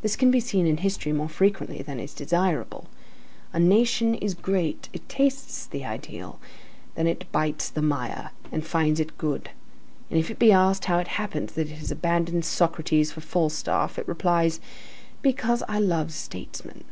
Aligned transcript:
This 0.00 0.16
can 0.16 0.30
be 0.30 0.40
seen 0.40 0.66
in 0.66 0.78
history 0.78 1.12
more 1.12 1.28
frequently 1.28 1.82
than 1.82 2.00
is 2.00 2.14
desirable: 2.14 2.88
A 3.52 3.60
nation 3.60 4.14
is 4.14 4.32
great, 4.32 4.88
it 4.94 5.06
tastes 5.10 5.66
the 5.66 5.84
ideal, 5.84 6.40
then 6.94 7.06
it 7.06 7.30
bites 7.32 7.68
the 7.68 7.82
mire, 7.82 8.30
and 8.50 8.66
finds 8.66 8.98
it 8.98 9.18
good; 9.18 9.50
and 10.10 10.18
if 10.18 10.30
it 10.30 10.38
be 10.38 10.52
asked 10.52 10.86
how 10.86 10.98
it 11.00 11.08
happens 11.08 11.52
that 11.52 11.68
it 11.68 11.76
has 11.76 11.90
abandoned 11.90 12.46
Socrates 12.46 13.12
for 13.12 13.20
Falstaff, 13.20 13.98
it 13.98 14.08
replies: 14.08 14.58
"Because 15.20 15.62
I 15.68 15.78
love 15.80 16.14
statesmen." 16.14 16.84